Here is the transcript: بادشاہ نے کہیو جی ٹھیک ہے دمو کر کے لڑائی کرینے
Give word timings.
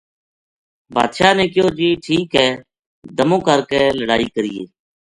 بادشاہ 0.93 1.33
نے 1.37 1.45
کہیو 1.53 1.67
جی 1.77 1.89
ٹھیک 2.05 2.27
ہے 2.39 2.49
دمو 3.17 3.37
کر 3.47 3.59
کے 3.69 3.79
لڑائی 3.99 4.25
کرینے 4.33 4.63